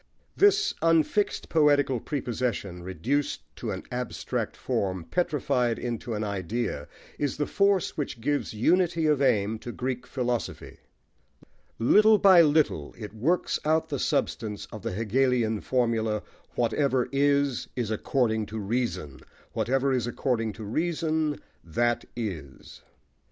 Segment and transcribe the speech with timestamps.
[0.35, 6.87] This unfixed poetical prepossession, reduced to an abstract form, petrified into an idea,
[7.19, 10.79] is the force which gives unity of aim to Greek philosophy.
[11.77, 16.23] Little by little, it works out the substance of the Hegelian formula:
[16.55, 19.19] "Whatever is, is according to reason:
[19.53, 22.81] whatever is according to reason, that is."